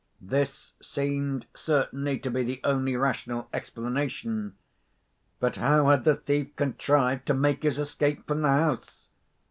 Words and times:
This 0.19 0.73
seemed 0.81 1.45
certainly 1.55 2.17
to 2.17 2.31
be 2.31 2.41
the 2.41 2.59
only 2.63 2.95
rational 2.95 3.47
explanation. 3.53 4.55
But 5.39 5.57
how 5.57 5.89
had 5.89 6.05
the 6.05 6.15
thief 6.15 6.55
contrived 6.55 7.27
to 7.27 7.35
make 7.35 7.61
his 7.61 7.77
escape 7.77 8.25
from 8.25 8.41
the 8.41 8.47
house? 8.49 9.11